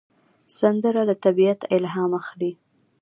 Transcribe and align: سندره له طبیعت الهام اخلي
سندره 0.59 1.01
له 1.09 1.15
طبیعت 1.25 1.59
الهام 1.75 2.11
اخلي 2.21 2.51